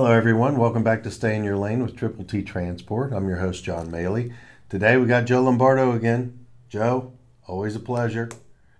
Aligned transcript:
Hello, 0.00 0.12
everyone. 0.12 0.56
Welcome 0.58 0.84
back 0.84 1.02
to 1.02 1.10
Stay 1.10 1.34
in 1.34 1.42
Your 1.42 1.56
Lane 1.56 1.82
with 1.82 1.96
Triple 1.96 2.22
T 2.22 2.40
Transport. 2.40 3.12
I'm 3.12 3.26
your 3.26 3.38
host, 3.38 3.64
John 3.64 3.90
Maley. 3.90 4.32
Today 4.68 4.96
we 4.96 5.06
got 5.06 5.24
Joe 5.24 5.42
Lombardo 5.42 5.90
again. 5.90 6.46
Joe, 6.68 7.14
always 7.48 7.74
a 7.74 7.80
pleasure. 7.80 8.28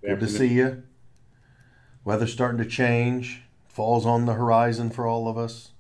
Good 0.01 0.20
to 0.20 0.29
see 0.29 0.46
you. 0.46 0.84
Weather's 2.05 2.33
starting 2.33 2.59
to 2.59 2.65
change. 2.65 3.43
Fall's 3.66 4.07
on 4.07 4.27
the 4.27 4.34
horizon 4.34 4.91
for 4.91 5.09
all 5.09 5.27
of 5.27 5.37
us. 5.37 5.73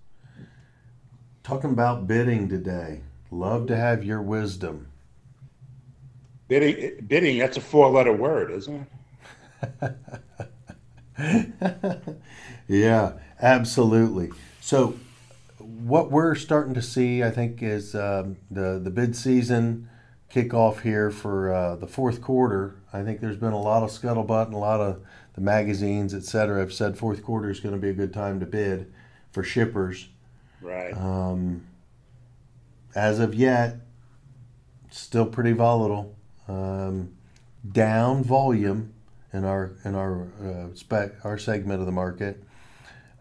Talking 1.44 1.70
about 1.70 2.08
bidding 2.08 2.48
today. 2.48 3.02
Love 3.30 3.68
to 3.68 3.76
have 3.76 4.02
your 4.02 4.20
wisdom. 4.20 4.88
Bidding, 6.48 7.06
bidding 7.06 7.38
that's 7.38 7.56
a 7.56 7.60
four 7.60 7.88
letter 7.90 8.12
word, 8.12 8.50
isn't 8.50 8.88
it? 11.20 12.16
yeah, 12.66 13.12
absolutely. 13.40 14.30
So, 14.60 14.98
what 15.78 16.10
we're 16.10 16.34
starting 16.34 16.74
to 16.74 16.82
see, 16.82 17.22
I 17.22 17.30
think, 17.30 17.62
is 17.62 17.94
um, 17.94 18.36
the, 18.50 18.80
the 18.82 18.90
bid 18.90 19.16
season 19.16 19.88
kickoff 20.32 20.80
here 20.80 21.10
for 21.10 21.52
uh, 21.52 21.76
the 21.76 21.86
fourth 21.86 22.20
quarter. 22.20 22.76
I 22.92 23.02
think 23.02 23.20
there's 23.20 23.36
been 23.36 23.52
a 23.52 23.60
lot 23.60 23.82
of 23.82 23.90
scuttlebutt 23.90 24.46
and 24.46 24.54
a 24.54 24.58
lot 24.58 24.80
of 24.80 25.00
the 25.34 25.40
magazines, 25.40 26.14
et 26.14 26.24
cetera, 26.24 26.60
have 26.60 26.72
said 26.72 26.98
fourth 26.98 27.22
quarter 27.22 27.48
is 27.48 27.60
going 27.60 27.74
to 27.74 27.80
be 27.80 27.90
a 27.90 27.94
good 27.94 28.12
time 28.12 28.40
to 28.40 28.46
bid 28.46 28.92
for 29.30 29.42
shippers. 29.42 30.08
Right. 30.60 30.92
Um, 30.92 31.66
as 32.94 33.20
of 33.20 33.34
yet, 33.34 33.76
still 34.90 35.26
pretty 35.26 35.52
volatile. 35.52 36.16
Um, 36.48 37.14
down 37.70 38.24
volume 38.24 38.94
in 39.32 39.44
our 39.44 39.72
in 39.84 39.94
our 39.94 40.28
uh, 40.42 40.74
spec 40.74 41.24
our 41.24 41.38
segment 41.38 41.80
of 41.80 41.86
the 41.86 41.92
market. 41.92 42.42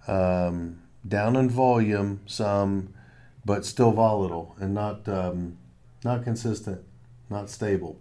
Um, 0.08 0.82
down 1.08 1.36
in 1.36 1.50
volume 1.50 2.22
some, 2.26 2.94
but 3.46 3.66
still 3.66 3.92
volatile 3.92 4.56
and 4.60 4.74
not 4.74 5.08
um, 5.08 5.58
not 6.04 6.24
consistent, 6.24 6.82
not 7.30 7.50
stable. 7.50 8.00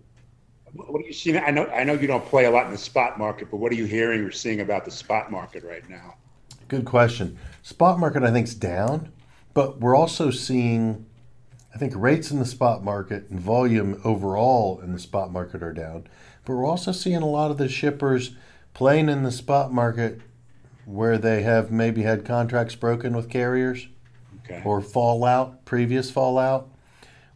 What 0.73 1.03
are 1.03 1.07
you 1.07 1.13
seeing? 1.13 1.39
I 1.39 1.51
know 1.51 1.67
I 1.67 1.85
know 1.85 1.95
you 1.95 2.07
don't 2.07 2.25
play 2.25 2.45
a 2.45 2.51
lot 2.51 2.67
in 2.67 2.73
the 2.73 2.79
spot 2.79 3.19
market, 3.19 3.51
but 3.51 3.59
what 3.59 3.73
are 3.73 3.77
you 3.77 3.87
hearing 3.87 4.21
or 4.21 4.31
seeing 4.31 4.61
about 4.61 4.85
the 4.85 4.91
spot 4.91 5.31
market 5.31 5.65
right 5.65 5.89
now? 5.89 6.17
Good 6.69 6.85
question. 6.85 7.39
Spot 7.63 7.99
market 7.99 8.23
I 8.23 8.31
think 8.31 8.47
is 8.47 8.55
down, 8.55 9.13
but 9.55 9.81
we're 9.81 9.97
also 9.97 10.31
seeing 10.31 11.07
I 11.75 11.79
think 11.79 11.93
rates 11.95 12.31
in 12.31 12.39
the 12.39 12.47
spot 12.47 12.83
market 12.83 13.29
and 13.29 13.39
volume 13.39 14.01
overall 14.03 14.81
in 14.81 14.93
the 14.93 14.99
spot 14.99 15.31
market 15.31 15.63
are 15.63 15.73
down. 15.75 16.07
But 16.45 16.55
we're 16.55 16.67
also 16.67 16.93
seeing 16.93 17.23
a 17.23 17.27
lot 17.27 17.51
of 17.51 17.59
the 17.59 17.69
shippers 17.69 18.31
playing 18.73 19.09
in 19.09 19.25
the 19.25 19.33
spot 19.33 19.73
market 19.73 20.21
where 20.87 21.19
they 21.19 21.43
have 21.43 21.71
maybe 21.71 22.03
had 22.03 22.25
contracts 22.25 22.77
broken 22.77 23.15
with 23.15 23.29
carriers 23.29 23.89
okay. 24.45 24.63
or 24.65 24.81
fallout, 24.81 25.65
previous 25.65 26.11
fallout, 26.11 26.69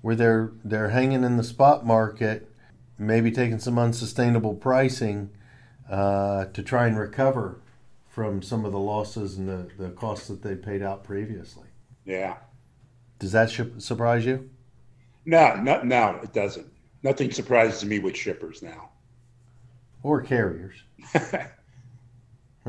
where 0.01 0.15
they're 0.15 0.53
they're 0.65 0.91
hanging 0.91 1.25
in 1.25 1.37
the 1.37 1.45
spot 1.45 1.84
market, 1.84 2.51
maybe 2.97 3.31
taking 3.31 3.59
some 3.59 3.78
unsustainable 3.78 4.55
pricing 4.55 5.31
uh, 5.91 6.47
to 6.47 6.62
try 6.62 6.87
and 6.87 6.97
recover 6.97 7.61
from 8.09 8.41
some 8.41 8.65
of 8.65 8.73
the 8.73 8.78
losses 8.78 9.37
and 9.37 9.48
the, 9.48 9.69
the 9.77 9.91
costs 9.91 10.28
that 10.28 10.43
they 10.43 10.55
paid 10.55 10.83
out 10.83 11.05
previously. 11.05 11.67
Yeah. 12.05 12.37
Does 13.19 13.33
that 13.33 13.51
surprise 13.78 14.25
you? 14.25 14.48
No, 15.27 15.56
no, 15.56 15.83
no, 15.83 16.21
it 16.23 16.33
doesn't. 16.33 16.67
Nothing 17.03 17.31
surprises 17.31 17.84
me 17.84 17.98
with 17.98 18.17
shippers 18.17 18.62
now. 18.62 18.91
Or 20.03 20.23
carriers. 20.23 20.77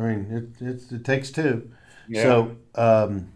I 0.02 0.08
mean, 0.08 0.54
it, 0.60 0.66
it, 0.66 0.92
it 0.92 1.06
takes 1.06 1.32
two. 1.32 1.72
Yeah. 2.08 2.24
So, 2.24 2.58
um, 2.76 3.32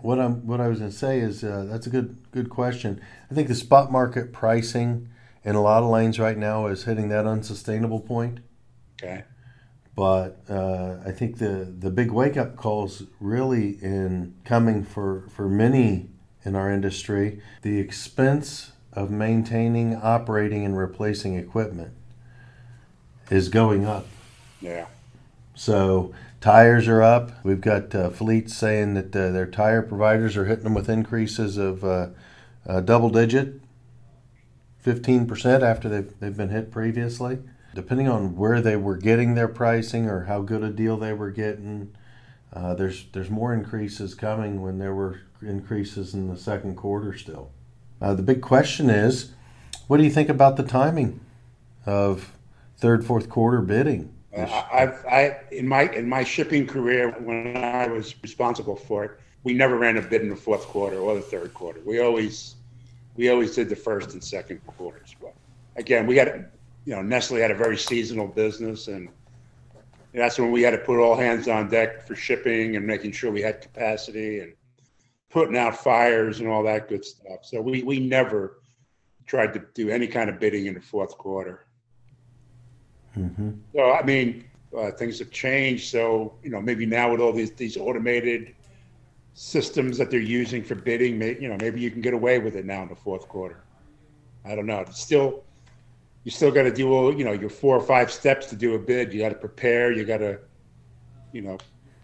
what 0.00 0.18
I'm 0.18 0.46
what 0.46 0.60
I 0.60 0.68
was 0.68 0.78
going 0.80 0.90
to 0.90 0.96
say 0.96 1.20
is 1.20 1.44
uh, 1.44 1.66
that's 1.68 1.86
a 1.86 1.90
good 1.90 2.16
good 2.30 2.50
question. 2.50 3.00
I 3.30 3.34
think 3.34 3.48
the 3.48 3.54
spot 3.54 3.92
market 3.92 4.32
pricing 4.32 5.08
in 5.44 5.54
a 5.54 5.62
lot 5.62 5.82
of 5.82 5.90
lanes 5.90 6.18
right 6.18 6.36
now 6.36 6.66
is 6.66 6.84
hitting 6.84 7.08
that 7.10 7.26
unsustainable 7.26 8.00
point. 8.00 8.40
Okay. 9.02 9.24
But 9.94 10.40
uh, 10.48 10.96
I 11.06 11.12
think 11.12 11.38
the 11.38 11.72
the 11.78 11.90
big 11.90 12.10
wake 12.10 12.36
up 12.36 12.56
calls 12.56 13.04
really 13.20 13.82
in 13.82 14.34
coming 14.44 14.84
for 14.84 15.26
for 15.28 15.48
many 15.48 16.10
in 16.44 16.54
our 16.54 16.70
industry, 16.70 17.40
the 17.62 17.78
expense 17.78 18.72
of 18.92 19.10
maintaining, 19.10 19.96
operating, 19.96 20.64
and 20.64 20.76
replacing 20.76 21.36
equipment 21.36 21.92
is 23.30 23.48
going 23.48 23.86
up. 23.86 24.06
Yeah. 24.60 24.86
So 25.54 26.12
tires 26.40 26.88
are 26.88 27.02
up. 27.02 27.32
We've 27.44 27.60
got 27.60 27.94
uh, 27.94 28.10
fleets 28.10 28.56
saying 28.56 28.94
that 28.94 29.16
uh, 29.16 29.30
their 29.30 29.46
tire 29.46 29.82
providers 29.82 30.36
are 30.36 30.44
hitting 30.44 30.64
them 30.64 30.74
with 30.74 30.88
increases 30.88 31.56
of 31.56 31.84
uh, 31.84 32.08
double 32.84 33.10
digit, 33.10 33.60
15% 34.84 35.62
after 35.62 35.88
they've, 35.88 36.20
they've 36.20 36.36
been 36.36 36.50
hit 36.50 36.70
previously. 36.70 37.38
Depending 37.74 38.08
on 38.08 38.36
where 38.36 38.60
they 38.60 38.76
were 38.76 38.96
getting 38.96 39.34
their 39.34 39.48
pricing 39.48 40.08
or 40.08 40.24
how 40.24 40.42
good 40.42 40.62
a 40.62 40.70
deal 40.70 40.96
they 40.96 41.12
were 41.12 41.30
getting, 41.30 41.92
uh, 42.52 42.74
there's 42.74 43.06
there's 43.12 43.30
more 43.30 43.52
increases 43.52 44.14
coming 44.14 44.62
when 44.62 44.78
there 44.78 44.94
were 44.94 45.22
increases 45.42 46.14
in 46.14 46.28
the 46.28 46.36
second 46.36 46.76
quarter 46.76 47.16
still. 47.16 47.50
Uh, 48.00 48.14
the 48.14 48.22
big 48.22 48.40
question 48.40 48.88
is, 48.88 49.32
what 49.88 49.96
do 49.96 50.04
you 50.04 50.10
think 50.10 50.28
about 50.28 50.56
the 50.56 50.62
timing 50.62 51.18
of 51.84 52.32
third, 52.76 53.04
fourth 53.04 53.28
quarter 53.28 53.60
bidding? 53.60 54.13
Uh, 54.36 54.64
I've, 54.72 55.06
I, 55.06 55.40
in 55.52 55.68
my 55.68 55.82
in 55.92 56.08
my 56.08 56.24
shipping 56.24 56.66
career, 56.66 57.10
when 57.20 57.56
I 57.56 57.86
was 57.86 58.14
responsible 58.22 58.76
for 58.76 59.04
it, 59.04 59.20
we 59.44 59.52
never 59.52 59.76
ran 59.76 59.96
a 59.96 60.02
bid 60.02 60.22
in 60.22 60.28
the 60.28 60.36
fourth 60.36 60.64
quarter 60.64 60.98
or 60.98 61.14
the 61.14 61.20
third 61.20 61.54
quarter. 61.54 61.80
We 61.84 62.00
always 62.00 62.56
we 63.16 63.30
always 63.30 63.54
did 63.54 63.68
the 63.68 63.76
first 63.76 64.12
and 64.12 64.24
second 64.24 64.66
quarters. 64.66 65.14
But 65.20 65.34
again, 65.76 66.06
we 66.06 66.16
had 66.16 66.50
you 66.84 66.94
know 66.94 67.02
Nestle 67.02 67.40
had 67.40 67.50
a 67.50 67.54
very 67.54 67.76
seasonal 67.76 68.26
business, 68.26 68.88
and 68.88 69.08
that's 70.12 70.38
when 70.38 70.50
we 70.50 70.62
had 70.62 70.70
to 70.70 70.78
put 70.78 70.98
all 70.98 71.16
hands 71.16 71.46
on 71.46 71.68
deck 71.68 72.06
for 72.06 72.16
shipping 72.16 72.76
and 72.76 72.86
making 72.86 73.12
sure 73.12 73.30
we 73.30 73.42
had 73.42 73.60
capacity 73.60 74.40
and 74.40 74.54
putting 75.30 75.56
out 75.56 75.76
fires 75.76 76.40
and 76.40 76.48
all 76.48 76.62
that 76.64 76.88
good 76.88 77.04
stuff. 77.04 77.44
So 77.44 77.60
we 77.60 77.82
we 77.84 78.00
never 78.00 78.60
tried 79.26 79.54
to 79.54 79.62
do 79.74 79.90
any 79.90 80.06
kind 80.06 80.28
of 80.28 80.40
bidding 80.40 80.66
in 80.66 80.74
the 80.74 80.80
fourth 80.80 81.16
quarter. 81.16 81.66
Mm-hmm. 83.16 83.50
So 83.74 83.92
I 83.92 84.02
mean, 84.02 84.44
uh, 84.76 84.90
things 84.92 85.18
have 85.18 85.30
changed. 85.30 85.90
So 85.90 86.34
you 86.42 86.50
know, 86.50 86.60
maybe 86.60 86.86
now 86.86 87.10
with 87.10 87.20
all 87.20 87.32
these 87.32 87.52
these 87.52 87.76
automated 87.76 88.54
systems 89.34 89.98
that 89.98 90.10
they're 90.10 90.20
using 90.20 90.62
for 90.62 90.76
bidding, 90.76 91.18
maybe, 91.18 91.42
you 91.42 91.48
know, 91.48 91.56
maybe 91.60 91.80
you 91.80 91.90
can 91.90 92.00
get 92.00 92.14
away 92.14 92.38
with 92.38 92.54
it 92.54 92.64
now 92.64 92.82
in 92.82 92.88
the 92.88 92.94
fourth 92.94 93.28
quarter. 93.28 93.64
I 94.44 94.54
don't 94.54 94.66
know. 94.66 94.78
It's 94.80 95.00
still, 95.00 95.42
you 96.22 96.30
still 96.30 96.52
got 96.52 96.62
to 96.62 96.72
do 96.72 96.92
all, 96.92 97.12
you 97.12 97.24
know, 97.24 97.32
your 97.32 97.50
four 97.50 97.76
or 97.76 97.82
five 97.82 98.12
steps 98.12 98.46
to 98.46 98.56
do 98.56 98.74
a 98.74 98.78
bid. 98.78 99.12
You 99.12 99.20
got 99.20 99.30
to 99.30 99.34
prepare. 99.34 99.90
You 99.92 100.04
got 100.04 100.18
to, 100.18 100.38
you 101.32 101.42
know, 101.42 101.58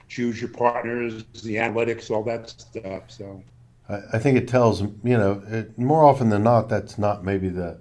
choose 0.09 0.41
your 0.41 0.51
partners, 0.51 1.25
the 1.45 1.55
analytics, 1.57 2.11
all 2.11 2.25
that 2.25 2.51
stuff. 2.51 3.05
So 3.09 3.43
I, 3.89 4.01
I 4.15 4.19
think 4.19 4.37
it 4.37 4.49
tells 4.49 4.83
you 4.83 4.91
know 5.05 5.43
it, 5.47 5.79
more 5.79 6.05
often 6.05 6.31
than 6.31 6.43
not 6.43 6.69
that's 6.69 6.99
not 6.99 7.25
maybe 7.25 7.49
the 7.49 7.79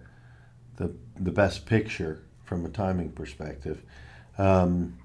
the 0.78 0.94
the 1.20 1.32
best 1.32 1.66
picture 1.66 2.24
from 2.50 2.66
a 2.66 2.70
timing 2.70 3.12
perspective. 3.12 3.84
Um, 4.40 4.98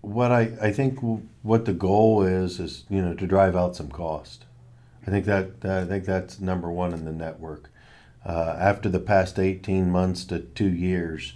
what 0.00 0.30
I, 0.30 0.52
I 0.62 0.72
think 0.72 1.00
what 1.42 1.64
the 1.64 1.72
goal 1.72 2.22
is 2.22 2.60
is 2.60 2.84
you 2.88 3.02
know 3.02 3.12
to 3.14 3.26
drive 3.26 3.56
out 3.56 3.74
some 3.74 3.90
cost. 3.90 4.44
I 5.04 5.10
think 5.10 5.26
that 5.26 5.64
I 5.64 5.84
think 5.84 6.04
that's 6.04 6.40
number 6.40 6.70
one 6.70 6.92
in 6.94 7.04
the 7.04 7.12
network. 7.12 7.68
Uh, 8.24 8.56
after 8.56 8.88
the 8.88 9.00
past 9.00 9.38
eighteen 9.38 9.90
months 9.90 10.24
to 10.26 10.38
two 10.38 10.70
years, 10.70 11.34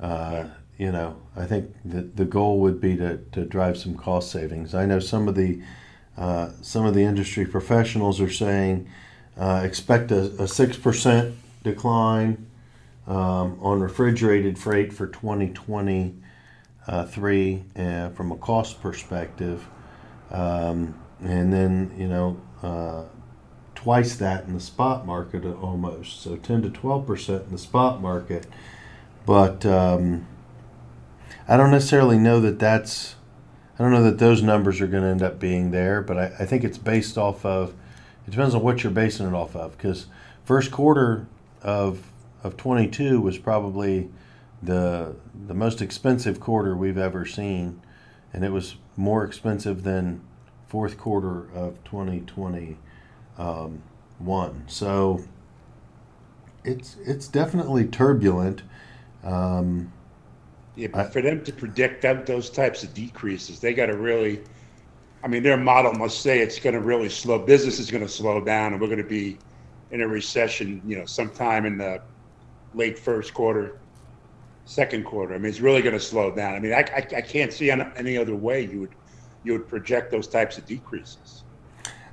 uh, 0.00 0.44
you 0.76 0.92
know, 0.92 1.16
I 1.34 1.46
think 1.46 1.74
the, 1.84 2.02
the 2.02 2.26
goal 2.26 2.60
would 2.60 2.82
be 2.82 2.96
to, 2.98 3.16
to 3.32 3.46
drive 3.46 3.78
some 3.78 3.94
cost 3.94 4.30
savings. 4.30 4.74
I 4.74 4.84
know 4.84 5.00
some 5.00 5.26
of 5.26 5.36
the 5.36 5.62
uh, 6.18 6.50
some 6.60 6.84
of 6.84 6.94
the 6.94 7.02
industry 7.02 7.46
professionals 7.46 8.20
are 8.20 8.30
saying 8.30 8.88
uh, 9.38 9.62
expect 9.64 10.10
a 10.12 10.46
six 10.46 10.76
percent 10.76 11.34
decline 11.62 12.47
um, 13.08 13.58
on 13.60 13.80
refrigerated 13.80 14.56
freight 14.58 14.92
for 14.92 15.08
2023 15.08 17.64
uh, 17.76 18.10
from 18.10 18.32
a 18.32 18.36
cost 18.36 18.82
perspective, 18.82 19.66
um, 20.30 20.94
and 21.20 21.52
then 21.52 21.92
you 21.96 22.06
know 22.06 22.40
uh, 22.62 23.02
twice 23.74 24.14
that 24.16 24.44
in 24.44 24.52
the 24.52 24.60
spot 24.60 25.06
market 25.06 25.44
almost. 25.44 26.20
So 26.20 26.36
10 26.36 26.62
to 26.62 26.70
12 26.70 27.06
percent 27.06 27.44
in 27.46 27.52
the 27.52 27.58
spot 27.58 28.02
market, 28.02 28.46
but 29.24 29.64
um, 29.64 30.26
I 31.48 31.56
don't 31.56 31.70
necessarily 31.70 32.18
know 32.18 32.40
that 32.40 32.58
that's. 32.58 33.14
I 33.78 33.84
don't 33.84 33.92
know 33.92 34.02
that 34.02 34.18
those 34.18 34.42
numbers 34.42 34.80
are 34.80 34.88
going 34.88 35.04
to 35.04 35.08
end 35.08 35.22
up 35.22 35.38
being 35.38 35.70
there, 35.70 36.02
but 36.02 36.18
I, 36.18 36.32
I 36.40 36.46
think 36.46 36.64
it's 36.64 36.78
based 36.78 37.16
off 37.16 37.46
of. 37.46 37.74
It 38.26 38.32
depends 38.32 38.54
on 38.54 38.62
what 38.62 38.82
you're 38.82 38.92
basing 38.92 39.26
it 39.26 39.32
off 39.32 39.56
of, 39.56 39.78
because 39.78 40.06
first 40.44 40.70
quarter 40.70 41.26
of 41.62 42.02
of 42.42 42.56
22 42.56 43.20
was 43.20 43.38
probably 43.38 44.08
the 44.62 45.14
the 45.46 45.54
most 45.54 45.80
expensive 45.80 46.40
quarter 46.40 46.76
we've 46.76 46.98
ever 46.98 47.24
seen, 47.24 47.80
and 48.32 48.44
it 48.44 48.50
was 48.50 48.76
more 48.96 49.24
expensive 49.24 49.84
than 49.84 50.20
fourth 50.66 50.98
quarter 50.98 51.48
of 51.54 51.82
2021. 51.84 52.76
Um, 53.38 54.64
so 54.66 55.24
it's 56.64 56.96
it's 57.04 57.28
definitely 57.28 57.86
turbulent. 57.86 58.62
Um, 59.24 59.92
yeah, 60.76 60.88
but 60.92 61.12
for 61.12 61.22
them 61.22 61.42
to 61.44 61.52
predict 61.52 62.02
that, 62.02 62.26
those 62.26 62.50
types 62.50 62.84
of 62.84 62.94
decreases, 62.94 63.60
they 63.60 63.74
got 63.74 63.86
to 63.86 63.96
really. 63.96 64.42
I 65.24 65.26
mean, 65.26 65.42
their 65.42 65.56
model 65.56 65.92
must 65.94 66.20
say 66.20 66.38
it's 66.38 66.60
going 66.60 66.74
to 66.74 66.80
really 66.80 67.08
slow. 67.08 67.40
Business 67.40 67.80
is 67.80 67.90
going 67.90 68.04
to 68.04 68.08
slow 68.08 68.44
down, 68.44 68.72
and 68.72 68.80
we're 68.80 68.86
going 68.86 69.02
to 69.02 69.04
be 69.04 69.36
in 69.90 70.00
a 70.00 70.06
recession. 70.06 70.80
You 70.86 70.98
know, 70.98 71.06
sometime 71.06 71.66
in 71.66 71.78
the 71.78 72.00
late 72.74 72.98
first 72.98 73.34
quarter, 73.34 73.78
second 74.64 75.04
quarter. 75.04 75.34
I 75.34 75.38
mean, 75.38 75.48
it's 75.48 75.60
really 75.60 75.82
going 75.82 75.94
to 75.94 76.00
slow 76.00 76.34
down. 76.34 76.54
I 76.54 76.60
mean, 76.60 76.72
I, 76.72 76.84
I, 76.94 77.06
I 77.16 77.20
can't 77.20 77.52
see 77.52 77.70
any 77.70 78.16
other 78.16 78.34
way 78.34 78.62
you 78.64 78.80
would 78.80 78.94
you 79.44 79.52
would 79.52 79.68
project 79.68 80.10
those 80.10 80.26
types 80.26 80.58
of 80.58 80.66
decreases. 80.66 81.44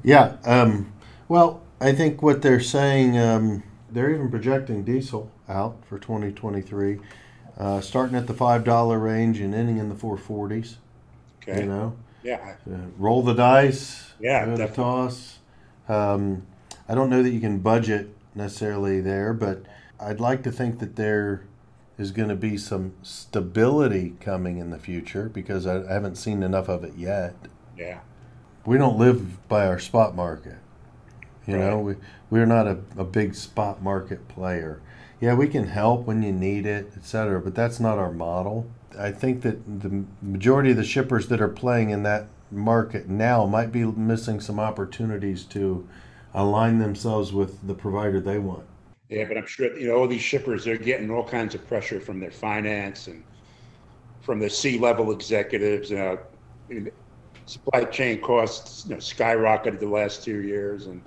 Yeah. 0.04 0.38
Um, 0.46 0.94
well, 1.28 1.64
I 1.82 1.92
think 1.92 2.22
what 2.22 2.42
they're 2.42 2.60
saying, 2.60 3.18
um, 3.18 3.64
they're 3.90 4.12
even 4.12 4.30
projecting 4.30 4.84
diesel 4.84 5.32
out 5.50 5.84
for 5.86 5.98
2023, 5.98 7.00
uh, 7.58 7.82
starting 7.82 8.16
at 8.16 8.28
the 8.28 8.34
five 8.34 8.64
dollar 8.64 9.00
range 9.00 9.40
and 9.40 9.54
ending 9.54 9.78
in 9.78 9.90
the 9.90 9.96
440s. 9.96 10.76
Okay. 11.42 11.62
You 11.62 11.66
know. 11.68 11.96
Yeah. 12.24 12.56
Uh, 12.72 12.78
roll 12.98 13.22
the 13.22 13.34
dice. 13.34 14.14
Yeah. 14.20 14.46
The 14.56 14.68
toss. 14.68 15.40
Um, 15.88 16.46
I 16.88 16.96
don't 16.96 17.10
know 17.10 17.22
that 17.22 17.30
you 17.30 17.40
can 17.40 17.60
budget 17.60 18.10
necessarily 18.34 19.02
there, 19.02 19.34
but 19.34 19.64
I'd 20.06 20.20
like 20.20 20.44
to 20.44 20.52
think 20.52 20.78
that 20.80 20.98
there 20.98 21.46
is 21.98 22.12
going 22.12 22.30
to 22.30 22.36
be 22.36 22.58
some 22.58 22.94
stability 23.02 24.14
coming 24.20 24.60
in 24.60 24.70
the 24.70 24.78
future 24.78 25.30
because 25.30 25.66
I, 25.66 25.82
I 25.82 25.94
haven't 25.94 26.18
seen 26.18 26.44
enough 26.44 26.70
of 26.70 26.84
it 26.84 26.94
yet. 26.96 27.34
Yeah. 27.76 28.02
We 28.68 28.78
don't 28.78 29.00
live 29.00 29.48
by 29.48 29.66
our 29.66 29.80
spot 29.80 30.16
market. 30.16 30.58
You 31.48 31.56
right. 31.56 31.70
know, 31.70 31.80
we 31.80 31.96
we're 32.30 32.46
not 32.46 32.68
a, 32.68 32.78
a 32.98 33.04
big 33.04 33.34
spot 33.34 33.82
market 33.82 34.28
player. 34.28 34.80
Yeah, 35.20 35.34
we 35.34 35.48
can 35.48 35.68
help 35.68 36.06
when 36.06 36.22
you 36.22 36.32
need 36.32 36.68
it, 36.68 36.92
et 36.96 37.04
cetera, 37.04 37.42
but 37.42 37.56
that's 37.56 37.80
not 37.80 37.98
our 37.98 38.12
model. 38.12 38.70
I 38.98 39.12
think 39.12 39.42
that 39.42 39.82
the 39.82 40.04
majority 40.22 40.72
of 40.72 40.78
the 40.78 40.84
shippers 40.84 41.30
that 41.30 41.42
are 41.42 41.48
playing 41.48 41.90
in 41.90 42.04
that 42.04 42.28
market 42.52 43.10
now 43.10 43.48
might 43.48 43.72
be 43.72 43.84
missing 43.86 44.40
some 44.40 44.60
opportunities 44.60 45.46
to 45.46 45.88
align 46.34 46.78
themselves 46.78 47.34
with 47.34 47.66
the 47.66 47.74
provider 47.74 48.20
they 48.20 48.38
want. 48.38 48.66
Yeah, 49.10 49.26
but 49.26 49.38
I'm 49.38 49.46
sure 49.46 49.78
you 49.78 49.88
know 49.88 49.96
all 49.96 50.08
these 50.08 50.22
shippers 50.22 50.66
they're 50.66 50.78
getting 50.78 51.12
all 51.12 51.24
kinds 51.24 51.54
of 51.54 51.68
pressure 51.68 52.00
from 52.00 52.20
their 52.20 52.32
finance 52.32 53.08
and 53.08 53.24
from 54.22 54.40
the 54.40 54.50
C-level 54.50 55.12
executives. 55.12 55.92
You 55.92 56.20
know, 56.70 56.92
supply 57.46 57.84
chain 57.86 58.20
costs 58.22 58.86
you 58.86 58.96
know 58.96 58.98
skyrocketed 58.98 59.80
the 59.80 59.88
last 59.88 60.24
two 60.24 60.42
years, 60.42 60.88
and 60.88 61.02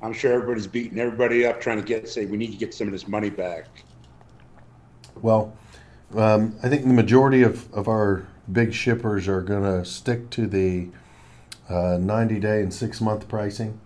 I'm 0.00 0.14
sure 0.14 0.32
everybody's 0.32 0.66
beating 0.66 0.98
everybody 0.98 1.44
up 1.44 1.60
trying 1.60 1.78
to 1.78 1.84
get 1.84 2.08
say 2.08 2.24
we 2.24 2.38
need 2.38 2.52
to 2.52 2.58
get 2.58 2.72
some 2.72 2.88
of 2.88 2.92
this 2.92 3.06
money 3.06 3.30
back. 3.30 3.66
Well, 5.20 5.56
um, 6.16 6.56
I 6.62 6.68
think 6.68 6.84
the 6.84 6.94
majority 6.94 7.42
of, 7.42 7.72
of 7.74 7.88
our 7.88 8.26
big 8.50 8.72
shippers 8.72 9.28
are 9.28 9.42
going 9.42 9.64
to 9.64 9.84
stick 9.84 10.30
to 10.30 10.46
the 10.46 10.88
uh, 11.68 11.98
90 12.00 12.40
day 12.40 12.62
and 12.62 12.72
six 12.72 13.00
month 13.00 13.28
pricing. 13.28 13.80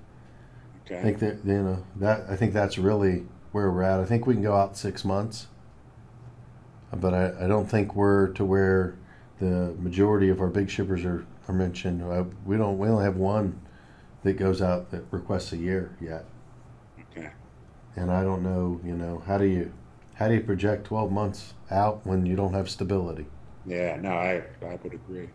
Okay. 0.92 1.00
I 1.00 1.02
think 1.02 1.18
that 1.20 1.38
you 1.44 1.62
know 1.62 1.84
that 1.96 2.26
I 2.28 2.36
think 2.36 2.52
that's 2.52 2.76
really 2.76 3.24
where 3.52 3.70
we're 3.70 3.82
at. 3.82 4.00
I 4.00 4.04
think 4.04 4.26
we 4.26 4.34
can 4.34 4.42
go 4.42 4.54
out 4.54 4.76
six 4.76 5.04
months, 5.04 5.46
but 6.94 7.14
I, 7.14 7.44
I 7.44 7.46
don't 7.46 7.68
think 7.68 7.94
we're 7.94 8.28
to 8.28 8.44
where 8.44 8.96
the 9.38 9.74
majority 9.78 10.28
of 10.28 10.40
our 10.40 10.48
big 10.48 10.68
shippers 10.68 11.04
are, 11.04 11.26
are 11.48 11.54
mentioned. 11.54 12.02
Uh, 12.02 12.24
we 12.44 12.56
don't 12.56 12.78
we 12.78 12.88
only 12.88 13.04
have 13.04 13.16
one 13.16 13.60
that 14.22 14.34
goes 14.34 14.60
out 14.60 14.90
that 14.90 15.04
requests 15.10 15.52
a 15.52 15.56
year 15.56 15.96
yet. 16.00 16.26
Okay. 17.10 17.30
And 17.96 18.10
I 18.10 18.22
don't 18.22 18.42
know, 18.42 18.80
you 18.84 18.94
know, 18.94 19.22
how 19.26 19.38
do 19.38 19.46
you 19.46 19.72
how 20.14 20.28
do 20.28 20.34
you 20.34 20.40
project 20.40 20.84
12 20.84 21.10
months 21.10 21.54
out 21.70 22.06
when 22.06 22.26
you 22.26 22.36
don't 22.36 22.52
have 22.52 22.68
stability? 22.68 23.26
Yeah, 23.64 23.96
no, 23.96 24.12
I 24.12 24.42
I 24.62 24.78
would 24.82 24.92
agree. 24.92 25.30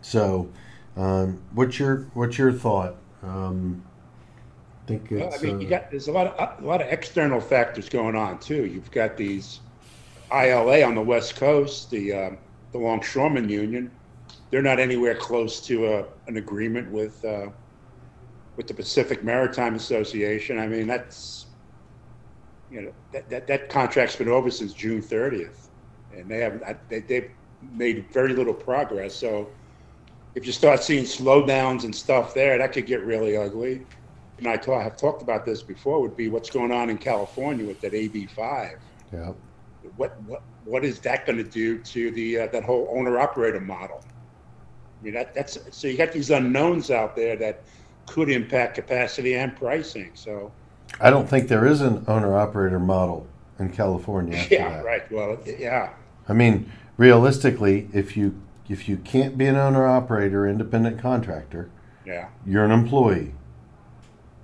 So, 0.00 0.50
um, 0.96 1.40
what's 1.52 1.78
your 1.78 2.08
what's 2.12 2.36
your 2.36 2.52
thought? 2.52 2.96
Um, 3.22 3.82
think 4.88 5.12
it's. 5.12 5.20
Well, 5.20 5.34
I 5.34 5.42
mean, 5.42 5.60
you 5.60 5.66
uh, 5.66 5.70
got 5.70 5.90
there's 5.90 6.08
a 6.08 6.12
lot 6.12 6.26
of 6.26 6.64
a 6.64 6.66
lot 6.66 6.80
of 6.80 6.88
external 6.88 7.40
factors 7.40 7.88
going 7.88 8.16
on 8.16 8.38
too. 8.38 8.66
You've 8.66 8.90
got 8.90 9.16
these 9.16 9.60
ILA 10.32 10.82
on 10.82 10.94
the 10.94 11.02
West 11.02 11.36
Coast, 11.36 11.90
the 11.90 12.12
um, 12.12 12.38
the 12.72 12.78
Longshoremen 12.78 13.48
Union. 13.48 13.90
They're 14.50 14.62
not 14.62 14.78
anywhere 14.80 15.14
close 15.14 15.60
to 15.66 15.86
a, 15.86 16.04
an 16.26 16.38
agreement 16.38 16.90
with 16.90 17.24
uh, 17.24 17.48
with 18.56 18.66
the 18.66 18.74
Pacific 18.74 19.22
Maritime 19.22 19.74
Association. 19.74 20.58
I 20.58 20.66
mean, 20.66 20.86
that's 20.86 21.46
you 22.70 22.82
know 22.82 22.92
that 23.12 23.28
that, 23.28 23.46
that 23.46 23.68
contract's 23.68 24.16
been 24.16 24.28
over 24.28 24.50
since 24.50 24.72
June 24.72 25.02
30th, 25.02 25.68
and 26.16 26.28
they 26.28 26.38
haven't 26.38 26.88
they, 26.88 27.00
they've 27.00 27.30
made 27.72 28.06
very 28.12 28.34
little 28.34 28.54
progress. 28.54 29.14
So 29.14 29.48
if 30.34 30.46
you 30.46 30.52
start 30.52 30.82
seeing 30.82 31.04
slowdowns 31.04 31.84
and 31.84 31.94
stuff 31.94 32.32
there, 32.32 32.56
that 32.58 32.72
could 32.72 32.86
get 32.86 33.02
really 33.04 33.36
ugly 33.36 33.84
and 34.38 34.46
I 34.46 34.56
talk, 34.56 34.82
have 34.82 34.96
talked 34.96 35.22
about 35.22 35.44
this 35.44 35.62
before, 35.62 36.00
would 36.00 36.16
be 36.16 36.28
what's 36.28 36.50
going 36.50 36.72
on 36.72 36.90
in 36.90 36.98
California 36.98 37.66
with 37.66 37.80
that 37.80 37.92
AB5. 37.92 38.78
Yeah. 39.12 39.32
What 39.96 40.20
what 40.22 40.42
what 40.64 40.84
is 40.84 41.00
that 41.00 41.24
going 41.26 41.38
to 41.38 41.44
do 41.44 41.78
to 41.78 42.10
the 42.10 42.40
uh, 42.40 42.46
that 42.48 42.64
whole 42.64 42.88
owner 42.94 43.18
operator 43.18 43.60
model? 43.60 44.04
I 45.00 45.04
mean 45.04 45.14
that 45.14 45.34
that's 45.34 45.58
so 45.70 45.88
you 45.88 45.96
got 45.96 46.12
these 46.12 46.30
unknowns 46.30 46.90
out 46.90 47.16
there 47.16 47.36
that 47.36 47.62
could 48.06 48.30
impact 48.30 48.74
capacity 48.74 49.34
and 49.34 49.56
pricing. 49.56 50.10
So 50.14 50.52
I 51.00 51.10
don't 51.10 51.28
think 51.28 51.48
there 51.48 51.66
is 51.66 51.80
an 51.80 52.04
owner 52.06 52.36
operator 52.36 52.78
model 52.78 53.26
in 53.58 53.70
California. 53.70 54.46
yeah, 54.50 54.68
that. 54.70 54.84
right. 54.84 55.10
Well, 55.10 55.38
yeah. 55.46 55.90
I 56.28 56.32
mean, 56.34 56.70
realistically, 56.96 57.88
if 57.92 58.16
you 58.16 58.40
if 58.68 58.88
you 58.88 58.98
can't 58.98 59.38
be 59.38 59.46
an 59.46 59.56
owner 59.56 59.86
operator, 59.86 60.46
independent 60.46 61.00
contractor, 61.00 61.70
yeah, 62.04 62.28
you're 62.44 62.64
an 62.64 62.72
employee 62.72 63.32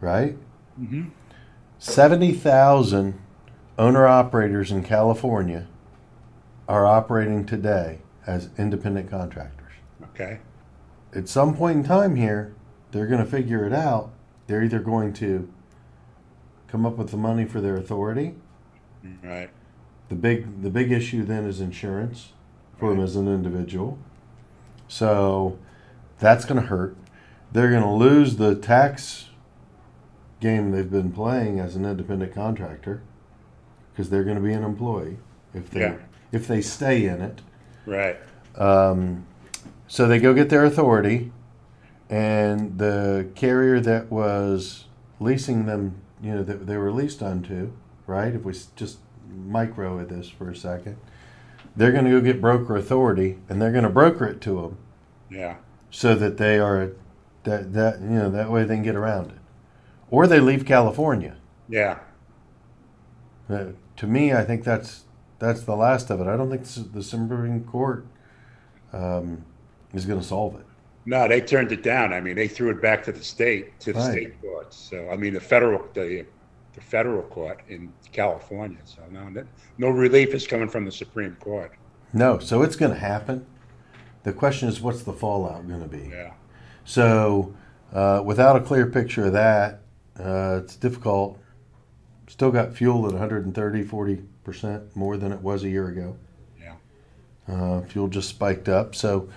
right? 0.04 0.36
Mm-hmm. 0.80 1.08
70,000 1.78 3.20
owner 3.78 4.06
operators 4.06 4.70
in 4.70 4.84
California 4.84 5.66
are 6.68 6.86
operating 6.86 7.44
today 7.44 7.98
as 8.26 8.50
independent 8.56 9.10
contractors. 9.10 9.72
Okay. 10.02 10.38
At 11.14 11.28
some 11.28 11.56
point 11.56 11.78
in 11.78 11.84
time 11.84 12.16
here, 12.16 12.54
they're 12.90 13.06
going 13.06 13.24
to 13.24 13.30
figure 13.30 13.66
it 13.66 13.72
out. 13.72 14.12
They're 14.46 14.62
either 14.62 14.78
going 14.78 15.12
to 15.14 15.52
come 16.68 16.84
up 16.84 16.96
with 16.96 17.10
the 17.10 17.16
money 17.16 17.44
for 17.44 17.60
their 17.60 17.76
authority. 17.76 18.34
Right. 19.22 19.50
The 20.08 20.14
big 20.14 20.62
the 20.62 20.70
big 20.70 20.92
issue 20.92 21.24
then 21.24 21.44
is 21.44 21.60
insurance 21.60 22.32
for 22.78 22.88
right. 22.88 22.96
them 22.96 23.04
as 23.04 23.16
an 23.16 23.28
individual. 23.28 23.98
So 24.88 25.58
that's 26.18 26.44
going 26.44 26.60
to 26.60 26.66
hurt. 26.66 26.96
They're 27.52 27.70
going 27.70 27.82
to 27.82 27.90
lose 27.90 28.36
the 28.36 28.54
tax 28.54 29.28
game 30.44 30.72
they've 30.72 30.90
been 30.90 31.10
playing 31.10 31.58
as 31.58 31.74
an 31.74 31.86
independent 31.86 32.34
contractor 32.34 33.02
because 33.90 34.10
they're 34.10 34.24
going 34.24 34.36
to 34.36 34.42
be 34.42 34.52
an 34.52 34.62
employee 34.62 35.16
if 35.54 35.70
they 35.70 35.80
yeah. 35.80 35.96
if 36.32 36.46
they 36.46 36.60
stay 36.60 37.06
in 37.06 37.22
it. 37.22 37.40
Right. 37.86 38.18
Um, 38.56 39.26
so 39.88 40.06
they 40.06 40.18
go 40.18 40.34
get 40.34 40.50
their 40.50 40.64
authority, 40.64 41.32
and 42.10 42.78
the 42.78 43.30
carrier 43.34 43.80
that 43.80 44.10
was 44.10 44.84
leasing 45.18 45.64
them, 45.64 45.96
you 46.22 46.34
know, 46.34 46.42
that 46.42 46.66
they 46.66 46.76
were 46.76 46.92
leased 46.92 47.22
onto, 47.22 47.72
right? 48.06 48.34
If 48.34 48.42
we 48.42 48.52
just 48.76 48.98
micro 49.34 49.98
at 49.98 50.10
this 50.10 50.28
for 50.28 50.50
a 50.50 50.56
second, 50.56 50.98
they're 51.74 51.92
going 51.92 52.04
to 52.04 52.10
go 52.10 52.20
get 52.20 52.42
broker 52.42 52.76
authority, 52.76 53.38
and 53.48 53.62
they're 53.62 53.72
going 53.72 53.84
to 53.84 53.90
broker 53.90 54.26
it 54.26 54.42
to 54.42 54.60
them. 54.60 54.76
Yeah. 55.30 55.56
So 55.90 56.14
that 56.16 56.36
they 56.36 56.58
are 56.58 56.92
that 57.44 57.72
that 57.72 58.02
you 58.02 58.08
know 58.08 58.30
that 58.30 58.50
way 58.50 58.64
they 58.64 58.74
can 58.74 58.84
get 58.84 58.96
around 58.96 59.30
it 59.30 59.38
or 60.14 60.28
they 60.28 60.38
leave 60.38 60.64
California. 60.64 61.36
Yeah. 61.68 61.98
Uh, 63.50 63.66
to 63.96 64.06
me, 64.06 64.32
I 64.32 64.44
think 64.44 64.62
that's 64.62 65.04
that's 65.40 65.62
the 65.62 65.74
last 65.74 66.08
of 66.08 66.20
it. 66.20 66.28
I 66.28 66.36
don't 66.36 66.48
think 66.48 66.92
the 66.92 67.02
Supreme 67.02 67.64
Court 67.64 68.06
um, 68.92 69.44
is 69.92 70.06
going 70.06 70.20
to 70.20 70.24
solve 70.24 70.54
it. 70.54 70.64
No, 71.04 71.26
they 71.26 71.40
turned 71.40 71.72
it 71.72 71.82
down. 71.82 72.12
I 72.12 72.20
mean, 72.20 72.36
they 72.36 72.46
threw 72.46 72.70
it 72.70 72.80
back 72.80 73.02
to 73.04 73.12
the 73.12 73.24
state 73.24 73.78
to 73.80 73.92
the 73.92 73.98
right. 73.98 74.12
state 74.12 74.40
courts. 74.40 74.76
So, 74.76 75.10
I 75.10 75.16
mean, 75.16 75.34
the 75.34 75.40
federal 75.40 75.84
the, 75.94 76.24
the 76.74 76.80
federal 76.80 77.22
court 77.24 77.60
in 77.68 77.92
California. 78.12 78.78
So, 78.84 79.02
no, 79.10 79.44
no 79.78 79.88
relief 79.88 80.32
is 80.32 80.46
coming 80.46 80.68
from 80.68 80.84
the 80.84 80.92
Supreme 80.92 81.36
Court. 81.40 81.72
No, 82.12 82.38
so 82.38 82.62
it's 82.62 82.76
going 82.76 82.92
to 82.92 83.00
happen. 83.00 83.44
The 84.22 84.32
question 84.32 84.68
is, 84.68 84.80
what's 84.80 85.02
the 85.02 85.12
fallout 85.12 85.66
going 85.66 85.82
to 85.82 85.88
be? 85.88 86.08
Yeah. 86.08 86.34
So, 86.84 87.54
uh, 87.92 88.22
without 88.24 88.54
a 88.54 88.60
clear 88.60 88.86
picture 88.86 89.26
of 89.26 89.32
that, 89.32 89.80
uh, 90.18 90.60
it's 90.62 90.76
difficult. 90.76 91.38
Still 92.28 92.50
got 92.50 92.74
fuel 92.74 93.06
at 93.06 93.12
130, 93.12 93.84
40% 93.84 94.96
more 94.96 95.16
than 95.16 95.32
it 95.32 95.40
was 95.40 95.64
a 95.64 95.68
year 95.68 95.88
ago. 95.88 96.16
Yeah. 96.60 96.74
Uh, 97.48 97.82
fuel 97.82 98.08
just 98.08 98.28
spiked 98.28 98.68
up. 98.68 98.94
So 98.94 99.28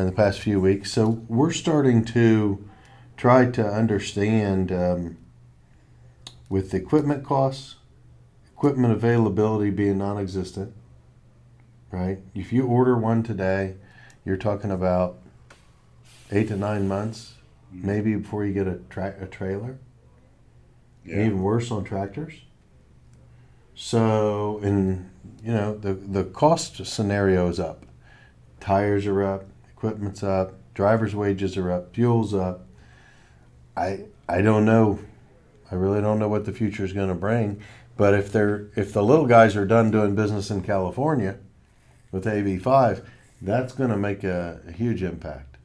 in 0.00 0.06
the 0.06 0.12
past 0.12 0.40
few 0.40 0.60
weeks. 0.60 0.92
So 0.92 1.22
we're 1.28 1.52
starting 1.52 2.04
to 2.06 2.68
try 3.16 3.46
to 3.46 3.64
understand 3.64 4.72
um, 4.72 5.16
with 6.48 6.74
equipment 6.74 7.24
costs, 7.24 7.76
equipment 8.52 8.92
availability 8.92 9.70
being 9.70 9.98
non-existent. 9.98 10.72
Right? 11.92 12.18
If 12.34 12.52
you 12.52 12.66
order 12.66 12.98
one 12.98 13.22
today, 13.22 13.76
you're 14.24 14.36
talking 14.36 14.72
about 14.72 15.18
eight 16.32 16.48
to 16.48 16.56
nine 16.56 16.88
months, 16.88 17.34
maybe 17.70 18.16
before 18.16 18.44
you 18.44 18.52
get 18.52 18.66
a 18.66 18.80
tra- 18.90 19.14
a 19.20 19.26
trailer. 19.26 19.78
Yeah. 21.04 21.26
Even 21.26 21.42
worse 21.42 21.70
on 21.70 21.84
tractors. 21.84 22.34
So, 23.74 24.60
and 24.62 25.10
you 25.42 25.52
know, 25.52 25.76
the 25.76 25.94
the 25.94 26.24
cost 26.24 26.84
scenario 26.86 27.48
is 27.48 27.60
up. 27.60 27.84
Tires 28.60 29.06
are 29.06 29.22
up, 29.22 29.44
equipment's 29.70 30.22
up, 30.22 30.54
drivers' 30.74 31.14
wages 31.14 31.56
are 31.56 31.70
up, 31.70 31.94
fuel's 31.94 32.32
up. 32.34 32.66
I 33.76 34.04
I 34.28 34.40
don't 34.40 34.64
know. 34.64 35.00
I 35.70 35.74
really 35.74 36.00
don't 36.00 36.18
know 36.18 36.28
what 36.28 36.44
the 36.44 36.52
future 36.52 36.84
is 36.84 36.92
going 36.92 37.08
to 37.08 37.14
bring. 37.14 37.60
But 37.96 38.14
if 38.14 38.32
they're 38.32 38.68
if 38.76 38.92
the 38.92 39.02
little 39.02 39.26
guys 39.26 39.56
are 39.56 39.66
done 39.66 39.90
doing 39.90 40.14
business 40.14 40.50
in 40.50 40.62
California 40.62 41.36
with 42.10 42.24
AB5, 42.24 43.04
that's 43.42 43.72
going 43.72 43.90
to 43.90 43.96
make 43.96 44.24
a, 44.24 44.60
a 44.66 44.72
huge 44.72 45.02
impact. 45.02 45.56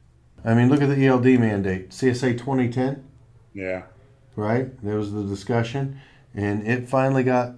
I 0.44 0.54
mean, 0.54 0.68
look 0.68 0.82
at 0.82 0.88
the 0.88 1.06
ELD 1.06 1.24
mandate, 1.38 1.90
CSA 1.90 2.38
2010 2.38 3.04
Yeah. 3.52 3.82
Right? 4.36 4.70
There 4.82 4.96
was 4.96 5.12
the 5.12 5.22
discussion, 5.24 6.00
and 6.34 6.66
it 6.66 6.88
finally 6.88 7.22
got 7.24 7.54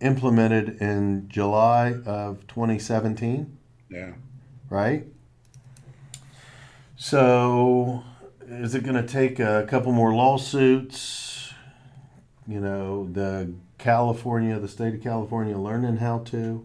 implemented 0.00 0.80
in 0.80 1.28
July 1.28 1.94
of 2.04 2.46
2017, 2.48 3.56
Yeah. 3.88 4.12
right? 4.68 5.06
So, 6.96 8.02
is 8.46 8.74
it 8.74 8.82
going 8.84 8.96
to 8.96 9.06
take 9.06 9.38
a 9.38 9.66
couple 9.68 9.92
more 9.92 10.14
lawsuits? 10.14 11.52
You 12.48 12.60
know, 12.60 13.08
the 13.12 13.52
California, 13.78 14.58
the 14.58 14.68
state 14.68 14.94
of 14.94 15.02
California, 15.02 15.58
learning 15.58 15.96
how 15.98 16.20
to 16.20 16.64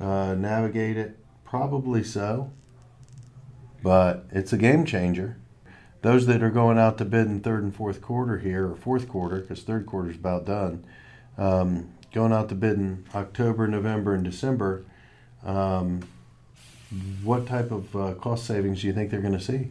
uh, 0.00 0.34
navigate 0.34 0.96
it? 0.96 1.18
Probably 1.44 2.02
so. 2.04 2.50
But 3.82 4.26
it's 4.32 4.52
a 4.52 4.58
game 4.58 4.84
changer 4.84 5.36
those 6.02 6.26
that 6.26 6.42
are 6.42 6.50
going 6.50 6.78
out 6.78 6.98
to 6.98 7.04
bid 7.04 7.26
in 7.26 7.40
third 7.40 7.62
and 7.62 7.74
fourth 7.74 8.00
quarter 8.00 8.38
here, 8.38 8.70
or 8.70 8.76
fourth 8.76 9.08
quarter, 9.08 9.40
because 9.40 9.62
third 9.62 9.86
quarter 9.86 10.10
is 10.10 10.16
about 10.16 10.46
done, 10.46 10.84
um, 11.36 11.88
going 12.12 12.32
out 12.32 12.48
to 12.48 12.54
bid 12.54 12.74
in 12.74 13.04
October, 13.14 13.66
November, 13.66 14.14
and 14.14 14.24
December, 14.24 14.84
um, 15.44 16.00
what 17.22 17.46
type 17.46 17.70
of 17.70 17.94
uh, 17.96 18.14
cost 18.14 18.46
savings 18.46 18.80
do 18.80 18.86
you 18.86 18.92
think 18.92 19.10
they're 19.10 19.20
going 19.20 19.32
to 19.32 19.40
see? 19.40 19.68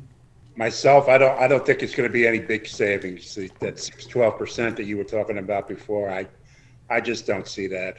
Myself, 0.55 1.07
I 1.07 1.17
don't. 1.17 1.39
I 1.39 1.47
don't 1.47 1.65
think 1.65 1.83
it's 1.83 1.93
going 1.93 2.09
to 2.09 2.13
be 2.13 2.25
any 2.25 2.39
big 2.39 2.65
savings. 2.67 3.35
That 3.59 3.91
12 4.09 4.37
percent 4.37 4.75
that 4.77 4.85
you 4.85 4.97
were 4.97 5.03
talking 5.03 5.37
about 5.37 5.67
before, 5.67 6.09
I, 6.09 6.27
I 6.89 6.99
just 6.99 7.27
don't 7.27 7.47
see 7.47 7.67
that. 7.67 7.97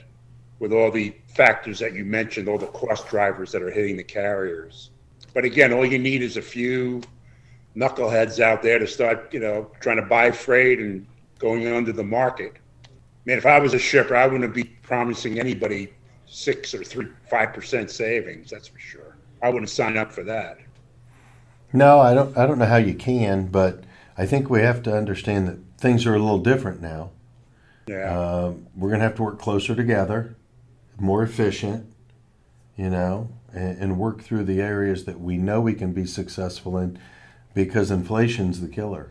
With 0.59 0.73
all 0.73 0.91
the 0.91 1.15
factors 1.29 1.79
that 1.79 1.95
you 1.95 2.05
mentioned, 2.05 2.49
all 2.49 2.59
the 2.59 2.67
cost 2.67 3.07
drivers 3.09 3.53
that 3.53 3.63
are 3.63 3.71
hitting 3.71 3.97
the 3.97 4.03
carriers. 4.03 4.91
But 5.35 5.45
again, 5.45 5.73
all 5.73 5.87
you 5.87 6.01
need 6.01 6.21
is 6.21 6.37
a 6.37 6.43
few 6.43 7.01
knuckleheads 7.79 8.41
out 8.41 8.63
there 8.63 8.79
to 8.79 8.87
start, 8.87 9.33
you 9.33 9.41
know, 9.41 9.71
trying 9.81 9.97
to 9.97 10.03
buy 10.03 10.31
freight 10.31 10.81
and 10.81 11.07
going 11.39 11.67
under 11.69 11.93
the 11.93 12.05
market. 12.05 12.55
Man, 13.25 13.39
if 13.39 13.47
I 13.47 13.59
was 13.59 13.75
a 13.75 13.79
shipper, 13.79 14.17
I 14.17 14.27
wouldn't 14.27 14.55
be 14.55 14.65
promising 14.65 15.39
anybody 15.39 15.93
six 16.27 16.75
or 16.75 16.83
three, 16.83 17.09
five 17.31 17.53
percent 17.53 17.91
savings. 17.91 18.51
That's 18.51 18.69
for 18.69 18.79
sure. 18.79 19.17
I 19.43 19.51
wouldn't 19.51 19.71
sign 19.71 19.97
up 19.97 20.13
for 20.13 20.25
that. 20.25 20.59
No, 21.73 22.01
I 22.01 22.15
don't. 22.15 22.37
I 22.37 22.47
don't 22.47 22.59
know 22.59 22.67
how 22.67 22.77
you 22.77 22.95
can, 22.95 23.47
but 23.47 23.85
I 24.17 24.27
think 24.27 24.51
we 24.51 24.61
have 24.61 24.83
to 24.85 24.97
understand 24.97 25.47
that 25.47 25.59
things 25.79 26.07
are 26.07 26.15
a 26.15 26.19
little 26.19 26.39
different 26.39 26.81
now. 26.81 27.11
Yeah. 27.87 28.19
Um, 28.19 28.67
we're 28.75 28.89
going 28.89 29.01
to 29.01 29.05
have 29.05 29.17
to 29.17 29.23
work 29.23 29.39
closer 29.39 29.75
together, 29.75 30.37
more 30.99 31.23
efficient, 31.23 31.87
you 32.77 32.91
know, 32.91 33.31
and, 33.53 33.79
and 33.79 33.99
work 33.99 34.23
through 34.23 34.45
the 34.45 34.61
areas 34.61 35.05
that 35.05 35.21
we 35.21 35.39
know 35.39 35.61
we 35.61 35.75
can 35.75 35.93
be 35.93 36.05
successful 36.05 36.77
in, 36.77 36.99
because 37.55 37.91
inflation's 37.91 38.61
the 38.61 38.69
killer. 38.69 39.11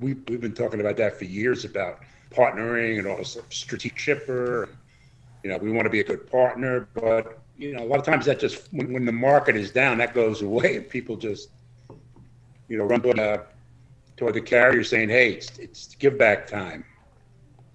we, 0.00 0.14
we've 0.28 0.40
been 0.40 0.54
talking 0.54 0.80
about 0.80 0.96
that 0.96 1.18
for 1.18 1.24
years 1.24 1.64
about 1.64 2.00
partnering 2.30 2.98
and 2.98 3.06
also 3.06 3.42
strategic 3.50 3.98
shipper. 3.98 4.68
You 5.42 5.50
know, 5.50 5.58
we 5.58 5.70
want 5.72 5.86
to 5.86 5.90
be 5.90 6.00
a 6.00 6.04
good 6.04 6.30
partner, 6.30 6.88
but 6.94 7.40
you 7.56 7.74
know, 7.74 7.82
a 7.82 7.86
lot 7.86 7.98
of 7.98 8.04
times 8.04 8.24
that 8.26 8.40
just 8.40 8.68
when, 8.72 8.92
when 8.92 9.04
the 9.04 9.12
market 9.12 9.56
is 9.56 9.70
down, 9.70 9.98
that 9.98 10.14
goes 10.14 10.42
away, 10.42 10.76
and 10.76 10.88
people 10.88 11.16
just 11.16 11.50
you 12.68 12.78
know 12.78 12.84
run 12.84 13.02
toward, 13.02 13.18
uh, 13.18 13.38
toward 14.16 14.34
the 14.34 14.40
carrier 14.40 14.82
saying, 14.84 15.08
"Hey, 15.08 15.32
it's, 15.32 15.58
it's 15.58 15.94
give 15.96 16.16
back 16.16 16.46
time." 16.46 16.84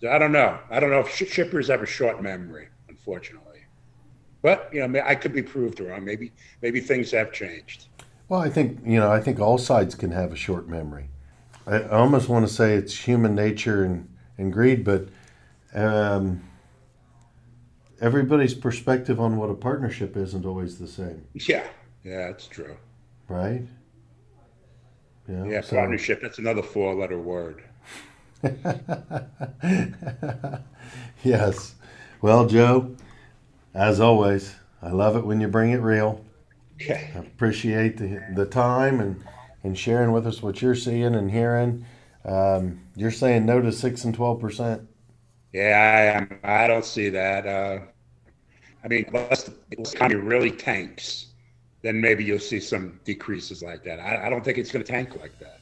So 0.01 0.09
I 0.09 0.17
don't 0.17 0.31
know. 0.31 0.57
I 0.69 0.79
don't 0.79 0.89
know 0.89 0.99
if 0.99 1.09
sh- 1.09 1.31
shippers 1.31 1.67
have 1.67 1.81
a 1.81 1.85
short 1.85 2.21
memory, 2.21 2.67
unfortunately. 2.89 3.61
But 4.41 4.69
you 4.73 4.87
know, 4.87 5.01
I 5.03 5.15
could 5.15 5.33
be 5.33 5.43
proved 5.43 5.79
wrong. 5.79 6.03
Maybe 6.03 6.31
maybe 6.61 6.79
things 6.79 7.11
have 7.11 7.31
changed. 7.31 7.87
Well, 8.27 8.41
I 8.41 8.49
think 8.49 8.79
you 8.85 8.99
know. 8.99 9.11
I 9.11 9.19
think 9.19 9.39
all 9.39 9.57
sides 9.57 9.93
can 9.95 10.11
have 10.11 10.31
a 10.31 10.35
short 10.35 10.67
memory. 10.67 11.09
I, 11.67 11.83
almost 11.83 12.29
want 12.29 12.47
to 12.47 12.53
say 12.53 12.73
it's 12.75 12.95
human 13.07 13.33
nature 13.35 13.83
and, 13.83 14.07
and 14.37 14.53
greed, 14.53 14.83
but 14.83 15.07
um, 15.73 16.43
everybody's 17.99 18.53
perspective 18.53 19.19
on 19.19 19.37
what 19.37 19.49
a 19.49 19.55
partnership 19.55 20.15
isn't 20.15 20.45
always 20.45 20.77
the 20.77 20.87
same, 20.87 21.25
Yeah, 21.33 21.65
yeah, 22.03 22.27
that's 22.27 22.45
true. 22.47 22.77
right? 23.27 23.63
Know, 25.27 25.45
Yeah, 25.49 25.61
so- 25.61 25.75
partnership. 25.75 26.21
That's 26.21 26.37
another 26.37 26.61
four-letter 26.61 27.17
word. 27.19 27.63
yes. 31.23 31.73
Well, 32.21 32.45
Joe, 32.45 32.95
as 33.73 33.99
always, 33.99 34.55
I 34.83 34.89
love 34.91 35.15
it 35.15 35.25
when 35.25 35.41
you 35.41 35.47
bring 35.47 35.71
it 35.71 35.77
real. 35.81 36.23
Okay. 36.75 37.11
I 37.15 37.19
appreciate 37.19 37.97
the, 37.97 38.21
the 38.35 38.45
time 38.45 38.99
and, 38.99 39.23
and 39.63 39.77
sharing 39.77 40.11
with 40.11 40.27
us 40.27 40.41
what 40.41 40.61
you're 40.61 40.75
seeing 40.75 41.15
and 41.15 41.31
hearing. 41.31 41.85
Um, 42.25 42.81
you're 42.95 43.11
saying 43.11 43.45
no 43.45 43.61
to 43.61 43.71
six 43.71 44.03
and 44.03 44.13
twelve 44.13 44.39
percent. 44.39 44.87
Yeah, 45.53 45.61
I 45.63 46.17
am. 46.17 46.39
I 46.43 46.67
don't 46.67 46.85
see 46.85 47.09
that. 47.09 47.45
Uh, 47.45 47.79
I 48.83 48.87
mean, 48.87 49.05
unless 49.07 49.43
the 49.43 49.53
economy 49.71 50.19
really 50.21 50.51
tanks, 50.51 51.27
then 51.81 52.01
maybe 52.01 52.23
you'll 52.23 52.39
see 52.39 52.59
some 52.59 52.99
decreases 53.05 53.63
like 53.63 53.83
that. 53.83 53.99
I, 53.99 54.27
I 54.27 54.29
don't 54.29 54.43
think 54.43 54.57
it's 54.57 54.71
going 54.71 54.83
to 54.83 54.91
tank 54.91 55.19
like 55.21 55.37
that. 55.39 55.59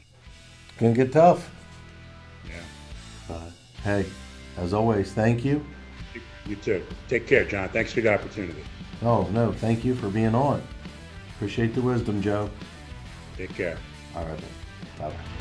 It's 0.69 0.79
Gonna 0.79 0.93
get 0.93 1.11
tough. 1.11 1.51
Yeah. 2.47 3.39
Hey, 3.83 4.05
as 4.57 4.73
always, 4.73 5.11
thank 5.13 5.43
you. 5.45 5.63
You 6.45 6.55
too. 6.55 6.83
Take 7.07 7.27
care, 7.27 7.45
John. 7.45 7.69
Thanks 7.69 7.93
for 7.93 8.01
the 8.01 8.13
opportunity. 8.13 8.63
Oh 9.01 9.27
no, 9.31 9.51
thank 9.51 9.83
you 9.83 9.93
for 9.95 10.09
being 10.09 10.33
on. 10.33 10.61
Appreciate 11.35 11.73
the 11.75 11.81
wisdom, 11.81 12.21
Joe. 12.21 12.49
Take 13.37 13.53
care. 13.55 13.77
All 14.15 14.25
right, 14.25 14.39
bye 14.99 15.09
bye. 15.09 15.32